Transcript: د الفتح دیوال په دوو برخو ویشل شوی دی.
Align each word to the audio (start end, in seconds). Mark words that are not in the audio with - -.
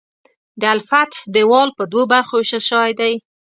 د 0.61 0.63
الفتح 0.75 1.17
دیوال 1.35 1.69
په 1.77 1.83
دوو 1.91 2.03
برخو 2.13 2.35
ویشل 2.37 2.63
شوی 2.69 2.91
دی. 2.99 3.13